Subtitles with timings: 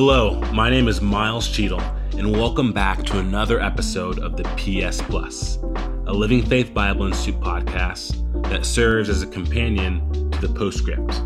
[0.00, 1.80] Hello, my name is Miles Cheadle,
[2.16, 5.56] and welcome back to another episode of the PS Plus,
[6.06, 8.14] a Living Faith Bible Institute podcast
[8.48, 11.20] that serves as a companion to the postscript.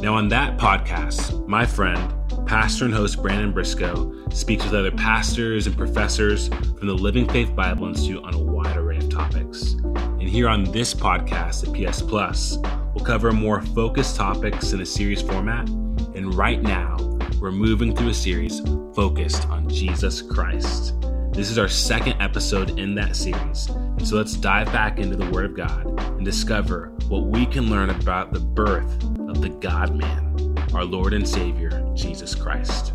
[0.00, 2.14] Now, on that podcast, my friend,
[2.46, 7.54] pastor and host Brandon Briscoe, speaks with other pastors and professors from the Living Faith
[7.54, 9.72] Bible Institute on a wide array of topics.
[9.72, 12.56] And here on this podcast, the PS Plus,
[12.94, 15.68] we'll cover more focused topics in a series format.
[16.14, 18.60] And right now, we're moving through a series
[18.94, 20.94] focused on Jesus Christ.
[21.32, 23.68] This is our second episode in that series.
[23.68, 27.68] And so let's dive back into the Word of God and discover what we can
[27.68, 28.90] learn about the birth
[29.28, 32.94] of the God man, our Lord and Savior, Jesus Christ.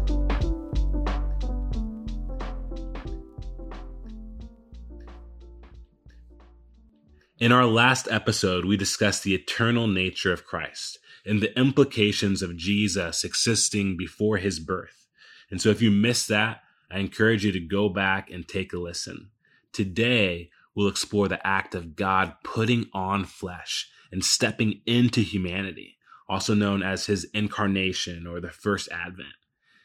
[7.37, 12.57] In our last episode, we discussed the eternal nature of Christ and the implications of
[12.57, 15.07] Jesus existing before his birth.
[15.49, 18.79] And so if you missed that, I encourage you to go back and take a
[18.79, 19.29] listen.
[19.71, 26.53] Today, we'll explore the act of God putting on flesh and stepping into humanity, also
[26.53, 29.29] known as his incarnation or the first advent.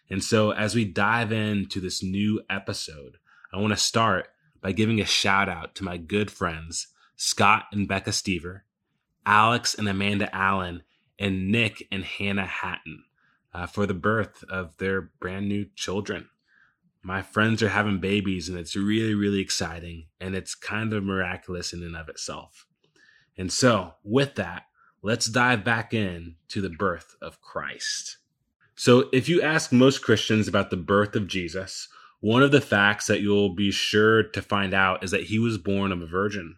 [0.09, 3.19] And so, as we dive into this new episode,
[3.53, 4.29] I want to start
[4.61, 8.61] by giving a shout out to my good friends, Scott and Becca Stever,
[9.25, 10.83] Alex and Amanda Allen,
[11.19, 13.05] and Nick and Hannah Hatton
[13.55, 16.29] uh, for the birth of their brand new children.
[17.03, 21.73] My friends are having babies, and it's really, really exciting, and it's kind of miraculous
[21.73, 22.67] in and of itself.
[23.39, 24.65] And so, with that,
[25.03, 28.19] let's dive back in to the birth of Christ.
[28.75, 31.89] So, if you ask most Christians about the birth of Jesus,
[32.21, 35.59] one of the facts that you'll be sure to find out is that he was
[35.59, 36.57] born of a virgin.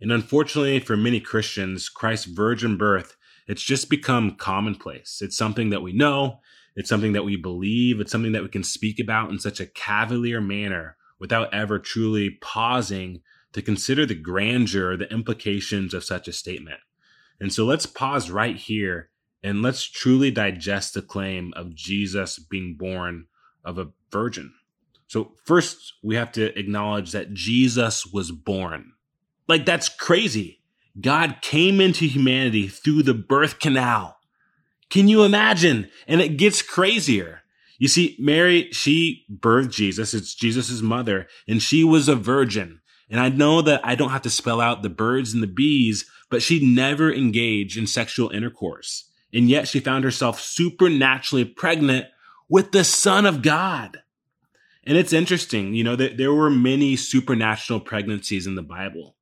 [0.00, 3.16] And unfortunately for many Christians, Christ's virgin birth
[3.48, 5.20] it's just become commonplace.
[5.22, 6.40] It's something that we know,
[6.76, 9.66] it's something that we believe, it's something that we can speak about in such a
[9.66, 16.32] cavalier manner without ever truly pausing to consider the grandeur, the implications of such a
[16.32, 16.80] statement.
[17.40, 19.10] And so let's pause right here
[19.42, 23.26] and let's truly digest the claim of Jesus being born
[23.64, 24.52] of a virgin.
[25.06, 28.92] So, first, we have to acknowledge that Jesus was born.
[29.46, 30.57] Like, that's crazy.
[31.00, 34.16] God came into humanity through the birth canal.
[34.90, 35.90] Can you imagine?
[36.06, 37.42] And it gets crazier.
[37.78, 40.14] You see, Mary, she birthed Jesus.
[40.14, 42.80] It's Jesus' mother, and she was a virgin.
[43.10, 46.04] And I know that I don't have to spell out the birds and the bees,
[46.30, 49.04] but she never engaged in sexual intercourse.
[49.32, 52.06] And yet she found herself supernaturally pregnant
[52.48, 53.98] with the Son of God.
[54.84, 59.16] And it's interesting, you know, that there were many supernatural pregnancies in the Bible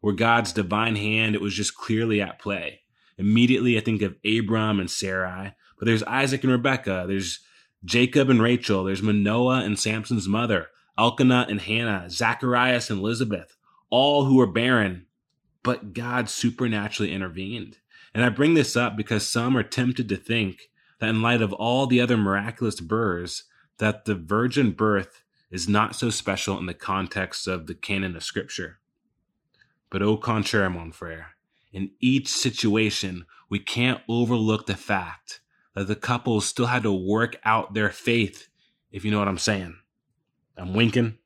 [0.00, 2.80] where God's divine hand, it was just clearly at play.
[3.18, 7.40] Immediately, I think of Abram and Sarai, but there's Isaac and Rebekah, there's
[7.84, 10.68] Jacob and Rachel, there's Manoah and Samson's mother,
[10.98, 13.56] Elkanah and Hannah, Zacharias and Elizabeth,
[13.90, 15.06] all who were barren,
[15.62, 17.78] but God supernaturally intervened.
[18.14, 20.70] And I bring this up because some are tempted to think
[21.00, 23.44] that in light of all the other miraculous births,
[23.78, 28.24] that the virgin birth is not so special in the context of the canon of
[28.24, 28.78] scripture.
[29.90, 31.28] But au contraire, mon frere,
[31.72, 35.40] in each situation, we can't overlook the fact
[35.74, 38.48] that the couple still had to work out their faith,
[38.90, 39.76] if you know what I'm saying.
[40.56, 41.18] I'm winking,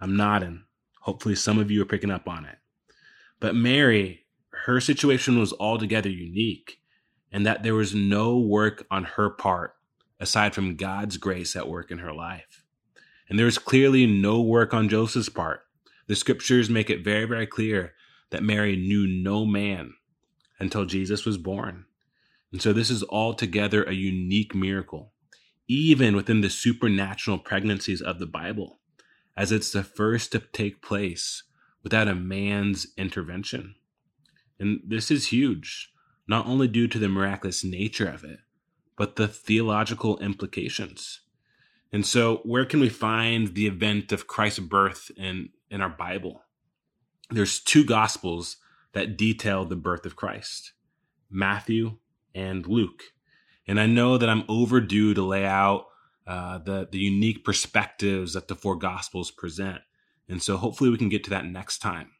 [0.00, 0.64] I'm nodding.
[1.02, 2.58] Hopefully, some of you are picking up on it.
[3.40, 4.24] But Mary,
[4.66, 6.80] her situation was altogether unique,
[7.30, 9.76] and that there was no work on her part
[10.20, 12.64] aside from God's grace at work in her life.
[13.28, 15.64] And there was clearly no work on Joseph's part
[16.06, 17.93] the scriptures make it very, very clear
[18.34, 19.94] that Mary knew no man
[20.58, 21.84] until Jesus was born.
[22.50, 25.12] And so this is altogether a unique miracle,
[25.68, 28.80] even within the supernatural pregnancies of the Bible,
[29.36, 31.44] as it's the first to take place
[31.84, 33.76] without a man's intervention.
[34.58, 35.92] And this is huge,
[36.26, 38.40] not only due to the miraculous nature of it,
[38.98, 41.20] but the theological implications.
[41.92, 46.42] And so, where can we find the event of Christ's birth in, in our Bible?
[47.30, 48.56] There's two gospels
[48.92, 50.72] that detail the birth of Christ
[51.30, 51.96] Matthew
[52.34, 53.02] and Luke.
[53.66, 55.86] And I know that I'm overdue to lay out
[56.26, 59.80] uh, the, the unique perspectives that the four gospels present.
[60.28, 62.10] And so hopefully we can get to that next time.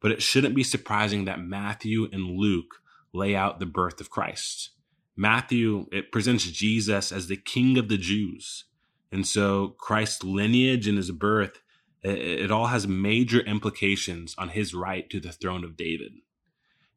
[0.00, 2.76] But it shouldn't be surprising that Matthew and Luke
[3.12, 4.70] lay out the birth of Christ.
[5.16, 8.64] Matthew, it presents Jesus as the king of the Jews.
[9.10, 11.60] And so Christ's lineage and his birth,
[12.02, 16.12] it, all has major implications on his right to the throne of David.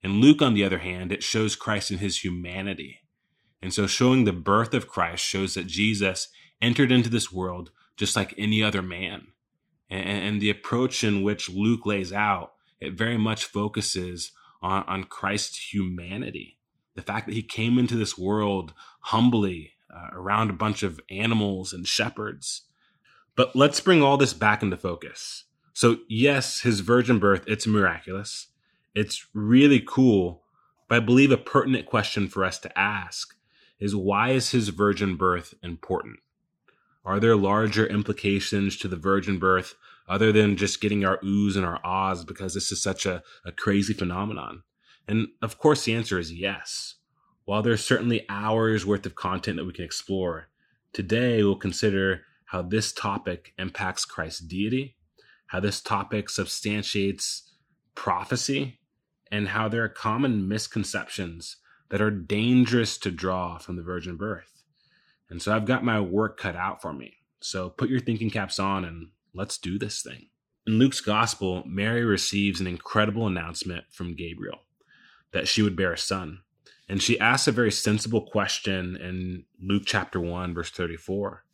[0.03, 3.00] In Luke, on the other hand, it shows Christ in his humanity.
[3.62, 6.30] And so showing the birth of Christ shows that Jesus
[6.62, 9.27] entered into this world just like any other man.
[9.89, 14.31] And, the approach in which Luke lays out, it very much focuses
[14.62, 16.57] on, on Christ's humanity.
[16.95, 21.74] The fact that he came into this world humbly uh, around a bunch of animals
[21.74, 22.63] and shepherds.
[23.36, 25.45] But let's bring all this back into focus.
[25.74, 28.48] So, yes, his virgin birth, it's miraculous.
[28.94, 30.44] It's really cool.
[30.89, 33.36] But I believe a pertinent question for us to ask
[33.80, 36.19] is why is his virgin birth important?
[37.04, 39.75] Are there larger implications to the virgin birth
[40.07, 43.51] other than just getting our oohs and our ahs because this is such a, a
[43.51, 44.63] crazy phenomenon?
[45.07, 46.95] And of course, the answer is yes.
[47.45, 50.50] While there's certainly hours worth of content that we can explore,
[50.94, 54.98] today we'll consider how this topic impacts Christ's deity,
[55.48, 57.53] how this topic substantiates
[57.95, 58.77] prophecy,
[59.31, 61.56] and how there are common misconceptions
[61.92, 64.63] that are dangerous to draw from the virgin birth.
[65.30, 67.13] And so I've got my work cut out for me.
[67.39, 70.27] So put your thinking caps on and let's do this thing.
[70.68, 74.59] In Luke's gospel, Mary receives an incredible announcement from Gabriel
[75.31, 76.42] that she would bear a son.
[76.89, 81.45] And she asks a very sensible question in Luke chapter 1, verse 34.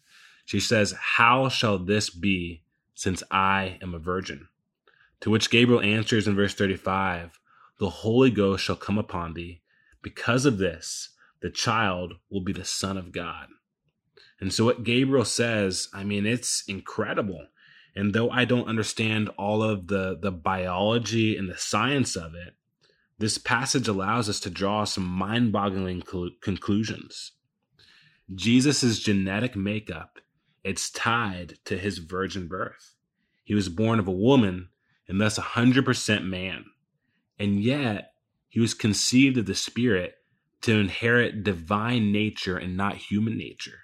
[0.48, 2.64] She says, How shall this be
[2.96, 4.48] since I am a virgin?
[5.20, 7.38] To which Gabriel answers in verse 35
[7.80, 9.60] The Holy Ghost shall come upon thee.
[10.02, 11.10] Because of this,
[11.42, 13.48] the child will be the Son of God.
[14.40, 17.48] And so, what Gabriel says, I mean, it's incredible.
[17.94, 22.54] And though I don't understand all of the, the biology and the science of it,
[23.20, 26.04] this passage allows us to draw some mind boggling
[26.40, 27.34] conclusions.
[28.34, 30.20] Jesus' genetic makeup,
[30.68, 32.96] it's tied to his virgin birth.
[33.44, 34.70] He was born of a woman
[35.08, 36.66] and thus 100% man.
[37.40, 38.12] And yet,
[38.50, 40.16] he was conceived of the Spirit
[40.62, 43.80] to inherit divine nature and not human nature.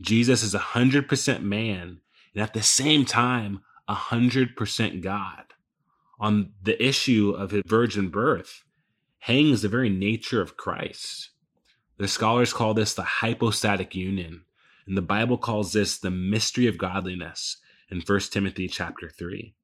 [0.00, 2.00] Jesus is 100% man
[2.34, 5.44] and at the same time, 100% God
[6.20, 8.62] on the issue of his virgin birth
[9.20, 11.30] hangs the very nature of Christ.
[11.98, 14.44] The scholars call this the hypostatic union,
[14.86, 17.58] and the Bible calls this the mystery of godliness
[17.90, 19.54] in 1 Timothy chapter 3.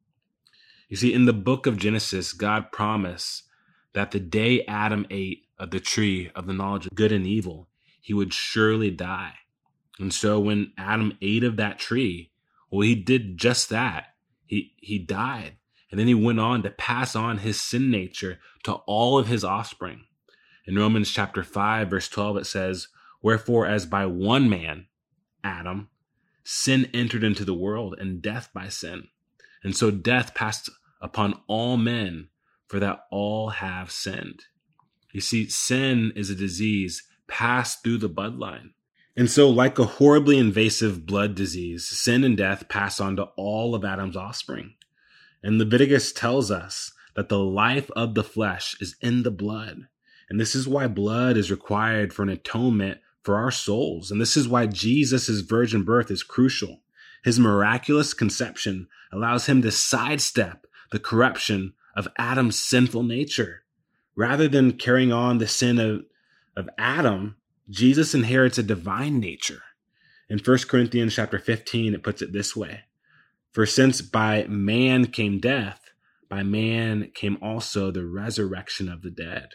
[0.89, 3.45] You see, in the book of Genesis, God promised
[3.93, 7.69] that the day Adam ate of the tree of the knowledge of good and evil,
[8.01, 9.35] he would surely die.
[9.99, 12.31] And so when Adam ate of that tree,
[12.71, 14.15] well, he did just that.
[14.45, 15.57] He he died.
[15.91, 19.45] And then he went on to pass on his sin nature to all of his
[19.45, 20.05] offspring.
[20.67, 22.89] In Romans chapter 5, verse 12, it says,
[23.23, 24.87] Wherefore, as by one man,
[25.47, 25.89] Adam,
[26.43, 29.07] sin entered into the world, and death by sin.
[29.63, 30.69] And so death passed
[31.01, 32.29] upon all men,
[32.67, 34.43] for that all have sinned.
[35.13, 38.71] You see, sin is a disease passed through the bloodline.
[39.17, 43.75] And so, like a horribly invasive blood disease, sin and death pass on to all
[43.75, 44.75] of Adam's offspring.
[45.43, 49.87] And Leviticus tells us that the life of the flesh is in the blood.
[50.29, 54.13] And this is why blood is required for an atonement for our souls.
[54.13, 56.83] And this is why Jesus' virgin birth is crucial.
[57.25, 63.65] His miraculous conception allows him to sidestep the corruption of Adam's sinful nature.
[64.15, 66.05] Rather than carrying on the sin of,
[66.57, 67.35] of Adam,
[67.69, 69.63] Jesus inherits a divine nature.
[70.31, 72.83] In 1 Corinthians chapter 15, it puts it this way
[73.51, 75.81] for since by man came death,
[76.29, 79.49] by man came also the resurrection of the dead.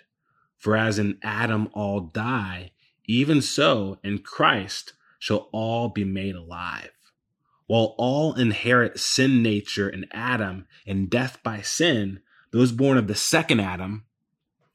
[0.58, 2.72] For as in Adam all die,
[3.12, 6.92] even so in Christ shall all be made alive.
[7.68, 13.16] While all inherit sin nature in Adam and death by sin, those born of the
[13.16, 14.06] second Adam,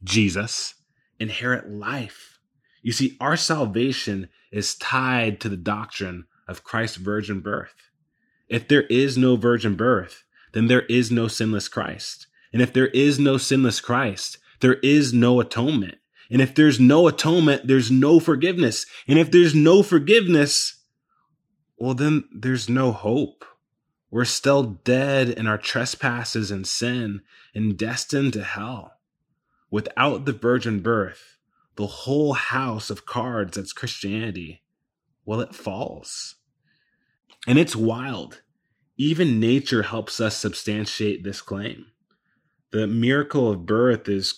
[0.03, 0.75] Jesus,
[1.19, 2.39] inherit life.
[2.83, 7.91] You see, our salvation is tied to the doctrine of Christ's virgin birth.
[8.49, 12.29] If there is no virgin birth, then there is no sinless Christ.
[12.53, 15.99] And if there is no sinless Christ, there is no atonement.
[16.31, 18.87] And if there's no atonement, there's no forgiveness.
[19.07, 20.83] And if there's no forgiveness,
[21.77, 23.45] well, then there's no hope.
[24.11, 27.23] We're still dead in our trespasses and sin
[27.55, 28.93] and destined to hell.
[29.71, 31.37] Without the virgin birth,
[31.77, 34.63] the whole house of cards that's Christianity,
[35.25, 36.37] well, it falls.
[37.47, 38.43] And it's wild.
[38.97, 41.87] Even nature helps us substantiate this claim.
[42.71, 44.33] The miracle of birth is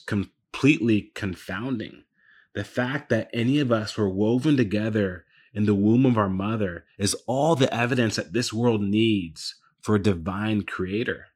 [0.52, 2.04] completely confounding.
[2.54, 5.24] The fact that any of us were woven together
[5.54, 9.94] in the womb of our mother is all the evidence that this world needs for
[9.94, 11.26] a divine creator.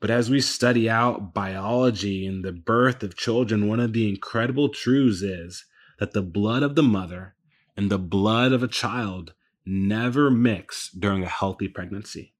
[0.00, 4.68] But as we study out biology and the birth of children, one of the incredible
[4.68, 5.64] truths is
[5.98, 7.34] that the blood of the mother
[7.76, 9.32] and the blood of a child
[9.64, 12.34] never mix during a healthy pregnancy.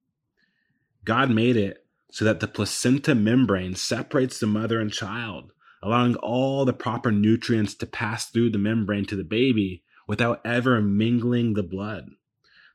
[1.03, 6.65] God made it so that the placenta membrane separates the mother and child, allowing all
[6.65, 11.63] the proper nutrients to pass through the membrane to the baby without ever mingling the
[11.63, 12.09] blood.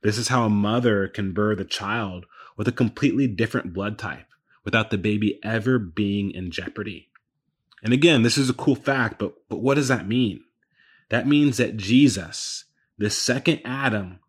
[0.01, 2.25] This is how a mother can birth a child
[2.57, 4.27] with a completely different blood type
[4.63, 7.09] without the baby ever being in jeopardy.
[7.83, 10.43] And again, this is a cool fact, but, but what does that mean?
[11.09, 12.65] That means that Jesus,
[12.97, 14.19] the second Adam,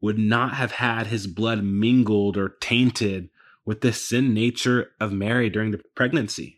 [0.00, 3.30] would not have had his blood mingled or tainted
[3.64, 6.57] with the sin nature of Mary during the pregnancy.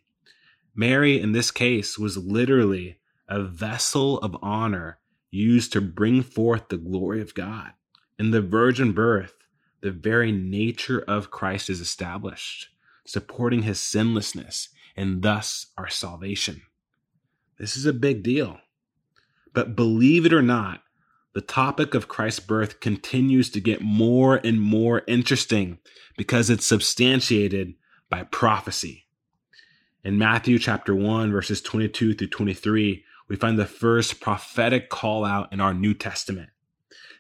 [0.81, 2.97] Mary, in this case, was literally
[3.29, 4.99] a vessel of honor
[5.31, 7.73] used to bring forth the glory of God.
[8.19, 9.35] In the virgin birth,
[9.83, 12.71] the very nature of Christ is established,
[13.05, 16.63] supporting his sinlessness and thus our salvation.
[17.59, 18.59] This is a big deal.
[19.53, 20.81] But believe it or not,
[21.35, 25.77] the topic of Christ's birth continues to get more and more interesting
[26.17, 27.75] because it's substantiated
[28.09, 29.09] by prophecy.
[30.03, 35.53] In Matthew chapter 1, verses 22 through 23, we find the first prophetic call out
[35.53, 36.49] in our New Testament.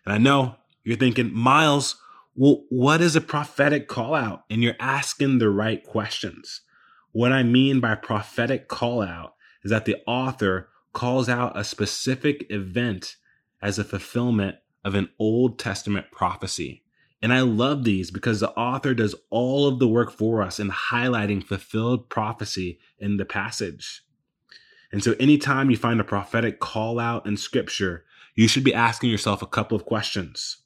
[0.06, 2.00] And I know you're thinking, Miles,
[2.34, 4.44] well, what is a prophetic call out?
[4.48, 6.62] And you're asking the right questions.
[7.12, 12.46] What I mean by prophetic call out is that the author calls out a specific
[12.48, 13.16] event
[13.60, 14.56] as a fulfillment
[14.86, 16.82] of an Old Testament prophecy.
[17.22, 20.70] And I love these because the author does all of the work for us in
[20.70, 24.02] highlighting fulfilled prophecy in the passage.
[24.90, 29.10] And so anytime you find a prophetic call out in scripture, you should be asking
[29.10, 30.58] yourself a couple of questions.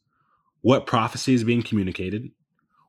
[0.61, 2.30] What prophecy is being communicated?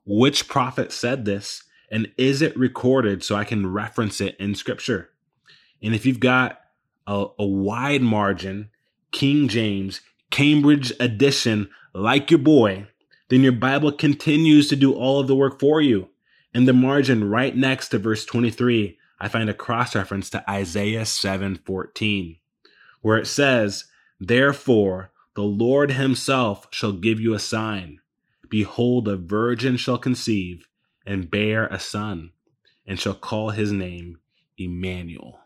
[0.06, 1.64] Which prophet said this?
[1.90, 5.10] And is it recorded so I can reference it in scripture?
[5.82, 6.60] And if you've got
[7.06, 8.70] a, a wide margin
[9.12, 12.86] King James, Cambridge edition, like your boy,
[13.28, 16.08] then your Bible continues to do all of the work for you.
[16.54, 21.04] In the margin right next to verse 23, I find a cross reference to Isaiah
[21.04, 22.38] 7:14,
[23.00, 23.86] where it says,
[24.20, 28.00] "Therefore the Lord himself shall give you a sign:
[28.48, 30.68] behold a virgin shall conceive
[31.04, 32.32] and bear a son,
[32.86, 34.18] and shall call his name
[34.56, 35.40] Emmanuel."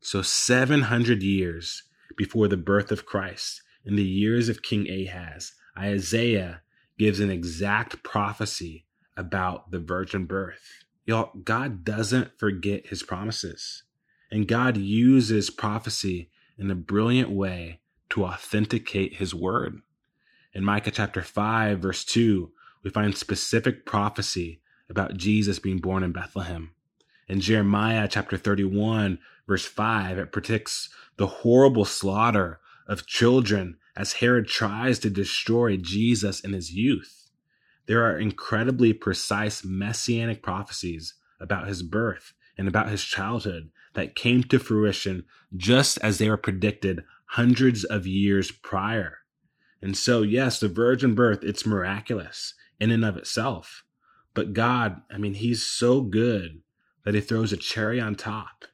[0.00, 1.84] So 700 years
[2.16, 6.62] before the birth of Christ, in the years of King Ahaz, Isaiah
[6.98, 8.84] gives an exact prophecy
[9.16, 10.84] about the virgin birth.
[11.06, 13.84] Y'all, God doesn't forget his promises.
[14.30, 19.80] And God uses prophecy in a brilliant way to authenticate his word.
[20.52, 22.50] In Micah chapter 5, verse 2,
[22.82, 26.72] we find specific prophecy about Jesus being born in Bethlehem.
[27.26, 34.46] In Jeremiah chapter 31, verse 5, it predicts the horrible slaughter of children as Herod
[34.46, 37.28] tries to destroy Jesus in his youth.
[37.86, 44.44] There are incredibly precise messianic prophecies about his birth and about his childhood that came
[44.44, 45.24] to fruition
[45.56, 49.18] just as they were predicted hundreds of years prior.
[49.82, 53.84] And so, yes, the virgin birth, it's miraculous in and of itself.
[54.32, 56.60] But God, I mean, He's so good
[57.04, 58.66] that He throws a cherry on top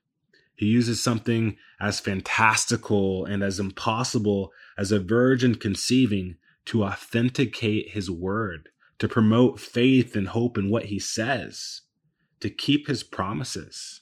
[0.57, 8.11] he uses something as fantastical and as impossible as a virgin conceiving to authenticate his
[8.11, 11.83] word, to promote faith and hope in what he says,
[12.41, 14.01] to keep his promises.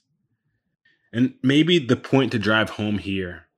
[1.12, 3.48] And maybe the point to drive home here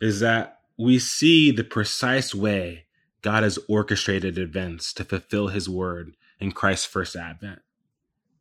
[0.00, 2.86] is that we see the precise way
[3.22, 7.60] God has orchestrated events to fulfill his word in Christ's first advent.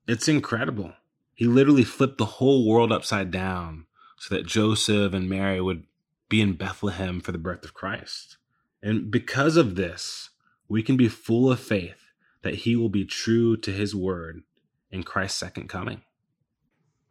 [0.08, 0.94] It's incredible.
[1.36, 3.86] He literally flipped the whole world upside down
[4.18, 5.84] so that Joseph and Mary would
[6.30, 8.38] be in Bethlehem for the birth of Christ.
[8.82, 10.30] And because of this,
[10.68, 12.06] we can be full of faith
[12.44, 14.44] that he will be true to his word
[14.92, 16.02] in Christ's second coming.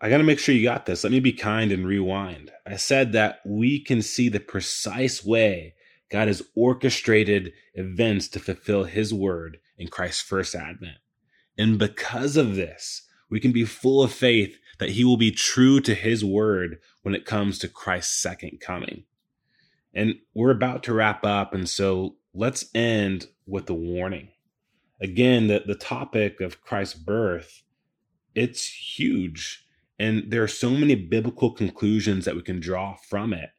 [0.01, 1.03] I got to make sure you got this.
[1.03, 2.53] Let me be kind and rewind.
[2.65, 5.75] I said that we can see the precise way
[6.11, 10.99] God has orchestrated events to fulfill his word in Christ's first advent.
[11.59, 15.81] And because of this, we can be full of faith that he will be true
[15.81, 19.05] to his word when it comes to Christ's second coming.
[19.95, 24.29] And we're about to wrap up, and so let's end with the warning.
[25.01, 27.63] Again, the, the topic of Christ's birth,
[28.35, 28.67] it's
[28.99, 29.65] huge.
[29.99, 33.51] And there are so many biblical conclusions that we can draw from it.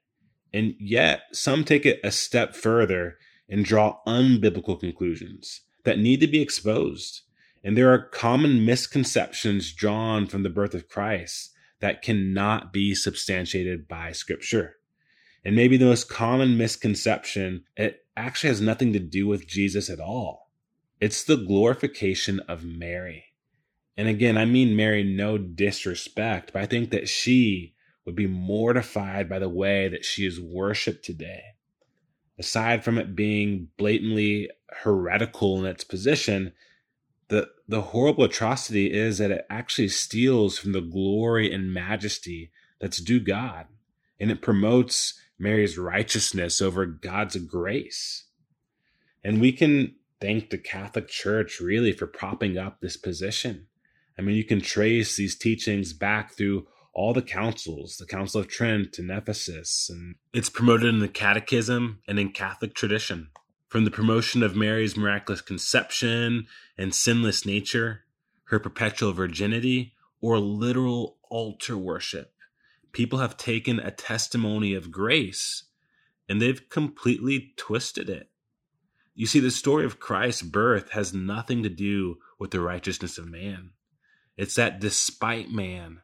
[0.54, 3.18] And yet, some take it a step further
[3.50, 7.22] and draw unbiblical conclusions that need to be exposed.
[7.64, 11.52] And there are common misconceptions drawn from the birth of Christ
[11.82, 14.76] that cannot be substantiated by scripture.
[15.44, 20.00] And maybe the most common misconception, it, actually has nothing to do with Jesus at
[20.00, 20.52] all.
[21.00, 23.26] It's the glorification of Mary.
[23.96, 27.76] And again, I mean Mary no disrespect, but I think that she
[28.06, 31.42] would be mortified by the way that she is worshiped today.
[32.38, 34.50] Aside from it being blatantly
[34.84, 36.54] heretical in its position,
[37.70, 43.20] the horrible atrocity is that it actually steals from the glory and majesty that's due
[43.20, 43.68] God.
[44.20, 48.26] And it promotes Mary's righteousness over God's grace.
[49.24, 53.68] And we can thank the Catholic Church really for propping up this position.
[54.18, 58.48] I mean, you can trace these teachings back through all the councils, the Council of
[58.48, 63.30] Trent and Ephesus, and it's promoted in the Catechism and in Catholic tradition.
[63.70, 68.04] From the promotion of Mary's miraculous conception and sinless nature,
[68.46, 72.34] her perpetual virginity, or literal altar worship,
[72.92, 75.66] people have taken a testimony of grace
[76.28, 78.30] and they've completely twisted it.
[79.14, 83.28] You see, the story of Christ's birth has nothing to do with the righteousness of
[83.28, 83.72] man.
[84.36, 86.02] It's that despite man,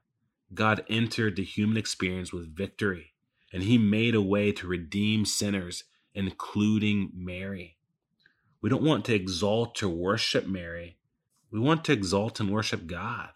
[0.54, 3.14] God entered the human experience with victory,
[3.52, 5.84] and he made a way to redeem sinners,
[6.16, 7.78] including Mary.
[8.62, 10.98] We don't want to exalt or worship Mary.
[11.52, 13.30] We want to exalt and worship God.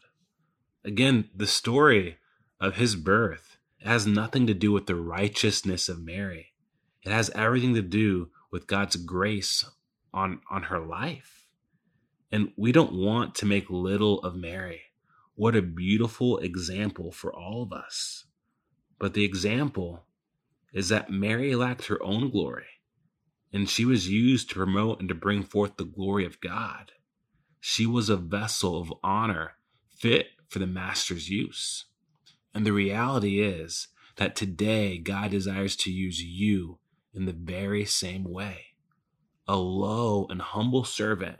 [0.83, 2.17] Again, the story
[2.59, 6.53] of his birth has nothing to do with the righteousness of Mary.
[7.03, 9.63] It has everything to do with God's grace
[10.13, 11.45] on, on her life.
[12.31, 14.81] And we don't want to make little of Mary.
[15.35, 18.25] What a beautiful example for all of us.
[18.99, 20.03] But the example
[20.73, 22.67] is that Mary lacked her own glory,
[23.51, 26.91] and she was used to promote and to bring forth the glory of God.
[27.59, 29.53] She was a vessel of honor
[29.89, 31.85] fit for the Master's use.
[32.53, 36.79] And the reality is that today God desires to use you
[37.13, 38.65] in the very same way.
[39.47, 41.39] A low and humble servant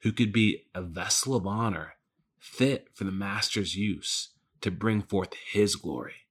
[0.00, 1.94] who could be a vessel of honor
[2.38, 4.30] fit for the master's use
[4.60, 6.26] to bring forth his glory.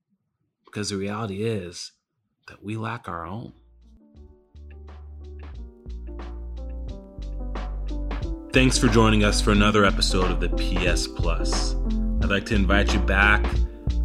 [0.71, 1.91] Because the reality is
[2.47, 3.51] that we lack our own.
[8.53, 11.75] Thanks for joining us for another episode of the PS Plus.
[12.21, 13.45] I'd like to invite you back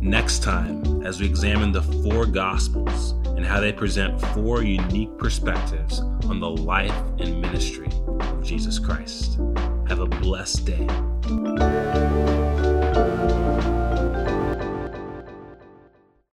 [0.00, 6.00] next time as we examine the four Gospels and how they present four unique perspectives
[6.28, 9.38] on the life and ministry of Jesus Christ.
[9.86, 11.15] Have a blessed day.